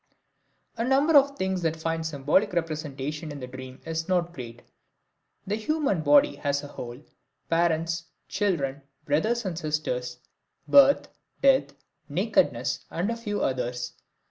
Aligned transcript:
The 0.77 0.83
number 0.83 1.15
of 1.15 1.37
things 1.37 1.61
that 1.61 1.75
find 1.75 2.03
symbolic 2.03 2.53
representation 2.53 3.31
in 3.31 3.39
the 3.39 3.45
dream 3.45 3.79
is 3.85 4.07
not 4.09 4.33
great 4.33 4.63
the 5.45 5.53
human 5.55 6.01
body 6.01 6.39
as 6.39 6.63
a 6.63 6.67
whole, 6.69 6.99
parents, 7.51 8.05
children, 8.27 8.81
brothers 9.05 9.45
and 9.45 9.59
sisters, 9.59 10.17
birth, 10.67 11.07
death, 11.43 11.75
nakedness 12.09 12.83
and 12.89 13.11
a 13.11 13.15
few 13.15 13.41
others. 13.43 13.93